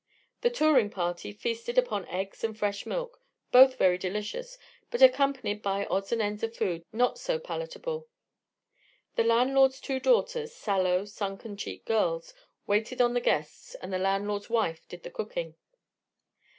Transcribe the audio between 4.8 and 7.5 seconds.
but accompanied by odds and ends of food not so